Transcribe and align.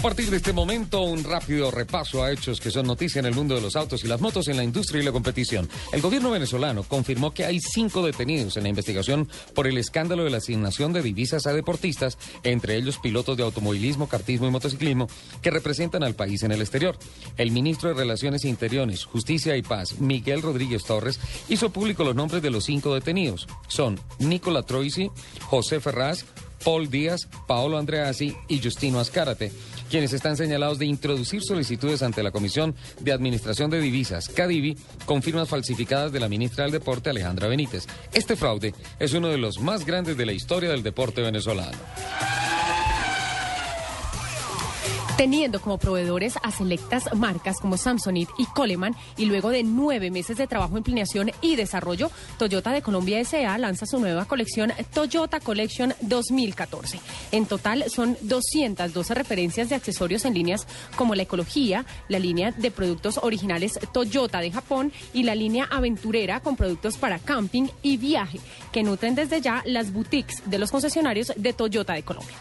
Partir 0.00 0.30
de 0.30 0.38
este 0.38 0.54
momento, 0.54 1.02
un 1.02 1.24
rápido 1.24 1.70
repaso 1.70 2.22
a 2.22 2.32
hechos 2.32 2.58
que 2.58 2.70
son 2.70 2.86
noticia 2.86 3.18
en 3.18 3.26
el 3.26 3.34
mundo 3.34 3.54
de 3.54 3.60
los 3.60 3.76
autos 3.76 4.02
y 4.02 4.08
las 4.08 4.20
motos 4.20 4.48
en 4.48 4.56
la 4.56 4.64
industria 4.64 5.02
y 5.02 5.04
la 5.04 5.12
competición. 5.12 5.68
El 5.92 6.00
gobierno 6.00 6.30
venezolano 6.30 6.84
confirmó 6.84 7.34
que 7.34 7.44
hay 7.44 7.60
cinco 7.60 8.02
detenidos 8.02 8.56
en 8.56 8.62
la 8.62 8.70
investigación 8.70 9.28
por 9.54 9.66
el 9.66 9.76
escándalo 9.76 10.24
de 10.24 10.30
la 10.30 10.38
asignación 10.38 10.94
de 10.94 11.02
divisas 11.02 11.46
a 11.46 11.52
deportistas, 11.52 12.16
entre 12.44 12.76
ellos 12.76 12.98
pilotos 12.98 13.36
de 13.36 13.42
automovilismo, 13.42 14.08
kartismo 14.08 14.46
y 14.46 14.50
motociclismo, 14.50 15.06
que 15.42 15.50
representan 15.50 16.02
al 16.02 16.14
país 16.14 16.42
en 16.44 16.52
el 16.52 16.62
exterior. 16.62 16.96
El 17.36 17.50
ministro 17.50 17.90
de 17.90 17.96
Relaciones 17.96 18.46
Interiores, 18.46 19.04
Justicia 19.04 19.54
y 19.56 19.62
Paz, 19.62 20.00
Miguel 20.00 20.40
Rodríguez 20.40 20.84
Torres, 20.84 21.20
hizo 21.50 21.70
público 21.70 22.04
los 22.04 22.14
nombres 22.14 22.42
de 22.42 22.50
los 22.50 22.64
cinco 22.64 22.94
detenidos. 22.94 23.48
Son 23.68 24.00
Nicola 24.18 24.62
Troisi, 24.62 25.10
José 25.46 25.78
Ferraz, 25.78 26.24
Paul 26.64 26.90
Díaz, 26.90 27.28
Paolo 27.46 27.78
Andreassi 27.78 28.36
y 28.48 28.60
Justino 28.62 29.00
Ascárate, 29.00 29.50
quienes 29.90 30.12
están 30.12 30.36
señalados 30.36 30.78
de 30.78 30.86
introducir 30.86 31.42
solicitudes 31.42 32.02
ante 32.02 32.22
la 32.22 32.30
Comisión 32.30 32.74
de 33.00 33.12
Administración 33.12 33.70
de 33.70 33.80
Divisas, 33.80 34.28
CADIVI, 34.28 34.78
con 35.04 35.22
firmas 35.22 35.48
falsificadas 35.48 36.12
de 36.12 36.20
la 36.20 36.28
ministra 36.28 36.64
del 36.64 36.72
Deporte, 36.72 37.10
Alejandra 37.10 37.48
Benítez. 37.48 37.86
Este 38.14 38.36
fraude 38.36 38.72
es 38.98 39.12
uno 39.12 39.28
de 39.28 39.38
los 39.38 39.58
más 39.60 39.84
grandes 39.84 40.16
de 40.16 40.26
la 40.26 40.32
historia 40.32 40.70
del 40.70 40.82
deporte 40.82 41.20
venezolano. 41.20 41.76
Teniendo 45.20 45.60
como 45.60 45.76
proveedores 45.76 46.38
a 46.42 46.50
selectas 46.50 47.14
marcas 47.14 47.58
como 47.60 47.76
Samsonite 47.76 48.32
y 48.38 48.46
Coleman 48.46 48.96
y 49.18 49.26
luego 49.26 49.50
de 49.50 49.62
nueve 49.62 50.10
meses 50.10 50.38
de 50.38 50.46
trabajo 50.46 50.78
en 50.78 50.82
planeación 50.82 51.30
y 51.42 51.56
desarrollo, 51.56 52.10
Toyota 52.38 52.72
de 52.72 52.80
Colombia 52.80 53.20
S.A. 53.20 53.58
lanza 53.58 53.84
su 53.84 54.00
nueva 54.00 54.24
colección 54.24 54.72
Toyota 54.94 55.38
Collection 55.38 55.92
2014. 56.00 57.00
En 57.32 57.44
total 57.44 57.84
son 57.90 58.16
212 58.22 59.12
referencias 59.12 59.68
de 59.68 59.74
accesorios 59.74 60.24
en 60.24 60.32
líneas 60.32 60.66
como 60.96 61.14
la 61.14 61.24
ecología, 61.24 61.84
la 62.08 62.18
línea 62.18 62.52
de 62.52 62.70
productos 62.70 63.20
originales 63.22 63.78
Toyota 63.92 64.40
de 64.40 64.52
Japón 64.52 64.90
y 65.12 65.24
la 65.24 65.34
línea 65.34 65.68
aventurera 65.70 66.40
con 66.40 66.56
productos 66.56 66.96
para 66.96 67.18
camping 67.18 67.68
y 67.82 67.98
viaje 67.98 68.40
que 68.72 68.82
nutren 68.82 69.14
desde 69.14 69.42
ya 69.42 69.62
las 69.66 69.92
boutiques 69.92 70.42
de 70.46 70.58
los 70.58 70.70
concesionarios 70.70 71.30
de 71.36 71.52
Toyota 71.52 71.92
de 71.92 72.04
Colombia. 72.04 72.38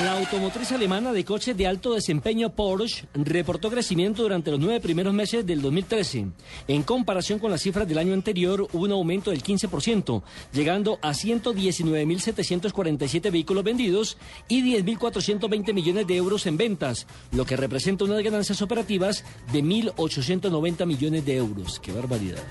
La 0.00 0.12
automotriz 0.12 0.72
alemana 0.72 1.12
de 1.12 1.22
coches 1.22 1.54
de 1.54 1.66
alto 1.66 1.92
desempeño 1.92 2.48
Porsche 2.48 3.04
reportó 3.12 3.70
crecimiento 3.70 4.22
durante 4.22 4.50
los 4.50 4.58
nueve 4.58 4.80
primeros 4.80 5.12
meses 5.12 5.44
del 5.44 5.60
2013. 5.60 6.28
En 6.66 6.82
comparación 6.82 7.38
con 7.38 7.50
las 7.50 7.60
cifras 7.60 7.86
del 7.86 7.98
año 7.98 8.14
anterior, 8.14 8.66
hubo 8.72 8.84
un 8.84 8.92
aumento 8.92 9.30
del 9.30 9.42
15%, 9.42 10.22
llegando 10.54 10.98
a 11.02 11.10
119.747 11.10 13.30
vehículos 13.30 13.64
vendidos 13.64 14.16
y 14.48 14.62
10.420 14.62 15.74
millones 15.74 16.06
de 16.06 16.16
euros 16.16 16.46
en 16.46 16.56
ventas, 16.56 17.06
lo 17.30 17.44
que 17.44 17.58
representa 17.58 18.04
unas 18.04 18.22
ganancias 18.22 18.62
operativas 18.62 19.26
de 19.52 19.62
1.890 19.62 20.86
millones 20.86 21.26
de 21.26 21.36
euros. 21.36 21.78
¡Qué 21.80 21.92
barbaridad! 21.92 22.42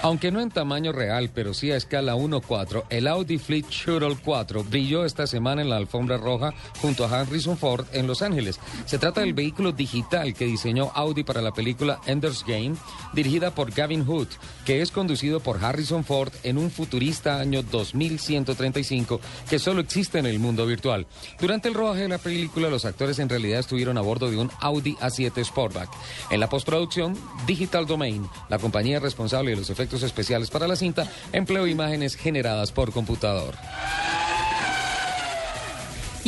Aunque 0.00 0.30
no 0.30 0.40
en 0.40 0.50
tamaño 0.50 0.92
real, 0.92 1.28
pero 1.34 1.52
sí 1.52 1.72
a 1.72 1.76
escala 1.76 2.14
1.4, 2.14 2.84
el 2.88 3.08
Audi 3.08 3.36
Fleet 3.36 3.66
Shuttle 3.68 4.16
4 4.24 4.62
brilló 4.62 5.04
esta 5.04 5.26
semana 5.26 5.60
en 5.60 5.70
la 5.70 5.76
alfombra 5.76 6.16
roja 6.18 6.54
junto 6.80 7.04
a 7.04 7.20
Harrison 7.20 7.58
Ford 7.58 7.84
en 7.92 8.06
Los 8.06 8.22
Ángeles. 8.22 8.60
Se 8.86 8.98
trata 8.98 9.22
del 9.22 9.34
vehículo 9.34 9.72
digital 9.72 10.34
que 10.34 10.44
diseñó 10.44 10.92
Audi 10.94 11.24
para 11.24 11.42
la 11.42 11.50
película 11.50 11.98
Ender's 12.06 12.44
Game, 12.46 12.76
dirigida 13.12 13.52
por 13.52 13.72
Gavin 13.72 14.04
Hood, 14.04 14.28
que 14.64 14.82
es 14.82 14.92
conducido 14.92 15.40
por 15.40 15.64
Harrison 15.64 16.04
Ford 16.04 16.32
en 16.44 16.58
un 16.58 16.70
futurista 16.70 17.40
año 17.40 17.64
2135 17.64 19.20
que 19.50 19.58
solo 19.58 19.80
existe 19.80 20.20
en 20.20 20.26
el 20.26 20.38
mundo 20.38 20.64
virtual. 20.64 21.08
Durante 21.40 21.66
el 21.66 21.74
rodaje 21.74 22.02
de 22.02 22.08
la 22.08 22.18
película, 22.18 22.70
los 22.70 22.84
actores 22.84 23.18
en 23.18 23.28
realidad 23.28 23.58
estuvieron 23.58 23.98
a 23.98 24.02
bordo 24.02 24.30
de 24.30 24.36
un 24.36 24.50
Audi 24.60 24.94
A7 25.00 25.44
Sportback. 25.44 25.90
En 26.30 26.38
la 26.38 26.48
postproducción, 26.48 27.18
Digital 27.48 27.84
Domain, 27.84 28.28
la 28.48 28.60
compañía 28.60 29.00
responsable 29.00 29.50
de 29.50 29.56
los 29.56 29.70
efectos 29.70 29.87
especiales 29.94 30.50
para 30.50 30.68
la 30.68 30.76
cinta, 30.76 31.10
empleó 31.32 31.66
imágenes 31.66 32.14
generadas 32.14 32.72
por 32.72 32.92
computador. 32.92 33.54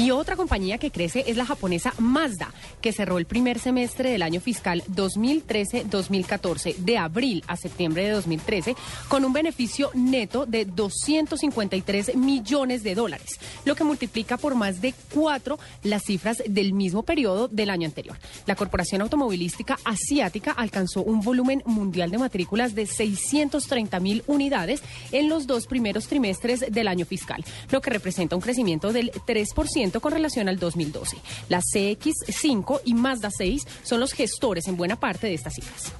Y 0.00 0.12
otra 0.12 0.34
compañía 0.34 0.78
que 0.78 0.90
crece 0.90 1.24
es 1.26 1.36
la 1.36 1.44
japonesa 1.44 1.92
Mazda, 1.98 2.54
que 2.80 2.90
cerró 2.90 3.18
el 3.18 3.26
primer 3.26 3.58
semestre 3.58 4.10
del 4.10 4.22
año 4.22 4.40
fiscal 4.40 4.82
2013-2014, 4.88 6.76
de 6.76 6.96
abril 6.96 7.44
a 7.46 7.58
septiembre 7.58 8.04
de 8.04 8.12
2013, 8.12 8.76
con 9.08 9.26
un 9.26 9.34
beneficio 9.34 9.90
neto 9.92 10.46
de 10.46 10.64
253 10.64 12.16
millones 12.16 12.82
de 12.82 12.94
dólares, 12.94 13.38
lo 13.66 13.74
que 13.74 13.84
multiplica 13.84 14.38
por 14.38 14.54
más 14.54 14.80
de 14.80 14.94
cuatro 15.12 15.58
las 15.82 16.04
cifras 16.04 16.42
del 16.46 16.72
mismo 16.72 17.02
periodo 17.02 17.48
del 17.48 17.68
año 17.68 17.86
anterior. 17.86 18.16
La 18.46 18.56
corporación 18.56 19.02
automovilística 19.02 19.78
asiática 19.84 20.52
alcanzó 20.52 21.02
un 21.02 21.20
volumen 21.20 21.62
mundial 21.66 22.10
de 22.10 22.16
matrículas 22.16 22.74
de 22.74 22.86
630 22.86 24.00
mil 24.00 24.24
unidades 24.26 24.82
en 25.12 25.28
los 25.28 25.46
dos 25.46 25.66
primeros 25.66 26.06
trimestres 26.06 26.60
del 26.70 26.88
año 26.88 27.04
fiscal, 27.04 27.44
lo 27.70 27.82
que 27.82 27.90
representa 27.90 28.34
un 28.34 28.40
crecimiento 28.40 28.94
del 28.94 29.12
3% 29.12 29.89
con 29.98 30.12
relación 30.12 30.48
al 30.48 30.60
2012. 30.60 31.16
La 31.48 31.60
CX5 31.60 32.82
y 32.84 32.94
Mazda 32.94 33.30
6 33.36 33.66
son 33.82 33.98
los 33.98 34.12
gestores 34.12 34.68
en 34.68 34.76
buena 34.76 35.00
parte 35.00 35.26
de 35.26 35.34
estas 35.34 35.54
cifras. 35.54 35.92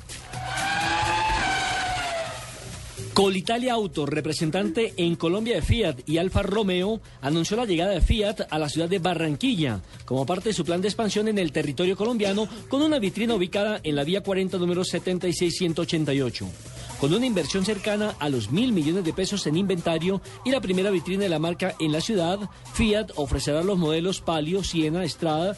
Colitalia 3.13 3.75
Auto, 3.75 4.07
representante 4.07 4.95
en 4.97 5.17
Colombia 5.17 5.57
de 5.57 5.63
Fiat 5.63 5.97
y 6.07 6.19
Alfa 6.19 6.43
Romeo, 6.43 7.01
anunció 7.21 7.57
la 7.57 7.67
llegada 7.67 7.91
de 7.91 8.01
Fiat 8.01 8.47
a 8.49 8.59
la 8.59 8.69
ciudad 8.69 8.89
de 8.89 8.99
Barranquilla 8.99 9.81
como 10.05 10.25
parte 10.25 10.51
de 10.51 10.55
su 10.55 10.65
plan 10.65 10.81
de 10.81 10.89
expansión 10.89 11.27
en 11.29 11.39
el 11.39 11.53
territorio 11.53 11.97
colombiano 11.97 12.49
con 12.69 12.83
una 12.83 12.99
vitrina 12.99 13.35
ubicada 13.35 13.81
en 13.83 13.97
la 13.97 14.05
vía 14.05 14.23
40 14.23 14.59
número 14.59 14.85
76188. 14.85 16.47
Con 17.01 17.15
una 17.15 17.25
inversión 17.25 17.65
cercana 17.65 18.15
a 18.19 18.29
los 18.29 18.51
mil 18.51 18.73
millones 18.73 19.07
de 19.07 19.15
pesos 19.15 19.47
en 19.47 19.57
inventario 19.57 20.21
y 20.45 20.51
la 20.51 20.61
primera 20.61 20.91
vitrina 20.91 21.23
de 21.23 21.31
la 21.31 21.39
marca 21.39 21.75
en 21.81 21.93
la 21.93 22.03
ciudad, 22.03 22.39
Fiat 22.75 23.13
ofrecerá 23.17 23.63
los 23.63 23.79
modelos 23.79 24.21
Palio, 24.21 24.63
Siena, 24.63 25.03
Estrada, 25.03 25.57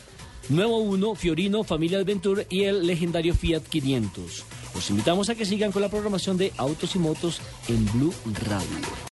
Nuevo 0.48 0.78
1, 0.78 1.16
Fiorino, 1.16 1.64
Familia 1.64 1.98
Adventure 1.98 2.46
y 2.48 2.62
el 2.62 2.86
legendario 2.86 3.34
Fiat 3.34 3.62
500. 3.62 4.44
Los 4.72 4.90
invitamos 4.90 5.30
a 5.30 5.34
que 5.34 5.44
sigan 5.44 5.72
con 5.72 5.82
la 5.82 5.88
programación 5.88 6.36
de 6.36 6.52
Autos 6.58 6.94
y 6.94 7.00
Motos 7.00 7.40
en 7.68 7.84
Blue 7.92 8.14
Radio. 8.46 9.10